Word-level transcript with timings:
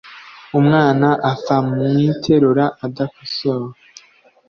Umwana 0.59 1.07
apfa 1.31 1.55
mu 1.67 1.79
iterura 2.11 2.65
adakosowe 2.85 3.71